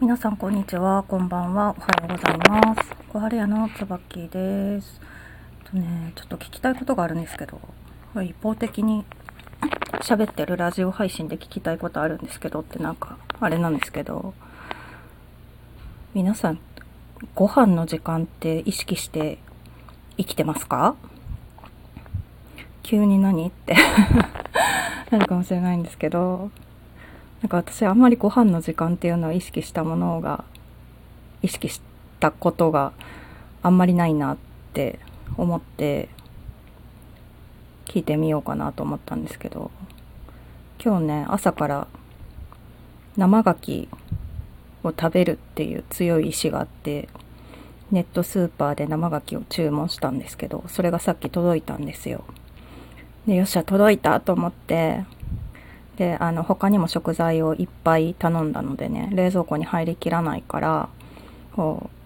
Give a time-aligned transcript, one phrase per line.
[0.00, 2.94] 皆さんこんにちは、こんばんは、おはようございます。
[3.08, 5.00] 小春屋のつばきです。
[5.64, 7.60] とね、ちょっと聞きたいことがあるんですけど、
[8.22, 9.04] 一方的に
[10.02, 14.34] 喋ってるラジオ配信で聞きたいことあるんですけどってなんかあれなんですけど、
[16.14, 16.60] 皆さん
[17.34, 19.38] ご飯の時間って意識して
[20.16, 20.94] 生きてますか？
[22.84, 23.48] 急に何？
[23.48, 23.74] って
[25.10, 26.52] なるかもしれないんですけど、
[27.42, 30.44] なんか私あんまりご飯の時間っていうのを意識したものが
[31.42, 31.80] 意識し
[32.18, 32.92] たことが
[33.62, 34.36] あんまりないなっ
[34.72, 34.98] て
[35.36, 36.08] 思って
[37.86, 39.70] 聞いてみようかなと思ったんですけど
[40.82, 41.88] 今日ね朝から
[43.16, 43.88] 生牡蠣
[44.84, 47.08] を食べるっていう強い意志があって
[47.90, 52.24] ネットスーパーで生牡蠣を注文したんですけどそれがさっき届いたんですよ。
[53.26, 55.04] でよっしゃ届いたと思って
[55.98, 60.88] であの他にも食材をいっぱい頼んだのでね冷蔵庫に入りきらないから
[61.56, 61.98] こう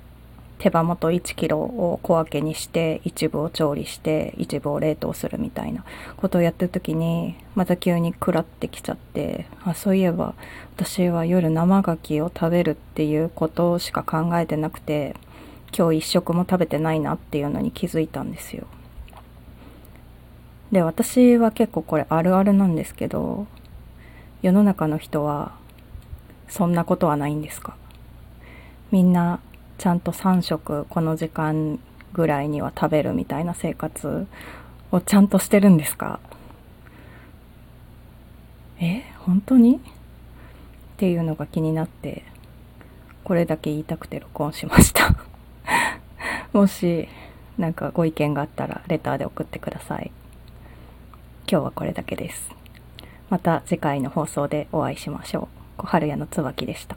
[0.59, 5.85] 手羽元1キロを小分けにして一部を調理して一部を冷凍するみたいな
[6.17, 10.35] ことをやってる時にまた急に食らってきちゃってあそういえば
[10.77, 15.17] 私は夜生牡蠣を食べるっていうことしか考えてなくて
[15.77, 18.67] 今日一食も食べてないなっていうのに気づいたんですよ。
[20.71, 23.47] で私は結構これあるあるなんですけど
[24.43, 25.53] 世の中の人は
[26.49, 27.77] そんなことはないんですか？
[28.91, 29.41] みんな
[29.79, 31.79] ちゃんと3食この時間
[32.13, 34.27] ぐらいには食べるみたいな生活
[34.91, 36.21] をちゃんとしてるんですか？
[38.81, 39.77] え本当に？
[39.77, 39.79] っ
[40.99, 42.25] ていうのが気になって
[43.25, 45.17] これだけ言いたくて録音しました。
[46.53, 47.09] もし
[47.59, 50.11] なんかご意見があったらレターで送ってください。
[51.49, 52.51] 今日はこれだけです。
[53.33, 55.79] また次回の放送でお会いしましょう。
[55.79, 56.97] 小春屋の椿でした。